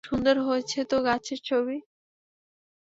সুন্দর 0.07 0.35
হয়েছে 0.47 0.79
তো 0.89 0.97
গাছের 1.07 1.39
ছবি! 1.47 1.77